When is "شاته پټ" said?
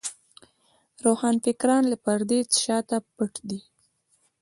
2.63-3.33